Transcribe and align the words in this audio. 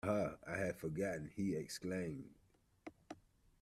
Ah, 0.03 0.31
I 0.47 0.55
had 0.55 0.77
forgotten, 0.77 1.29
he 1.35 1.55
exclaimed. 1.55 2.33